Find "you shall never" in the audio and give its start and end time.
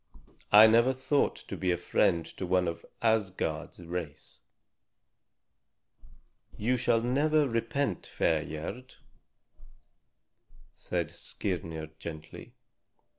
6.57-7.47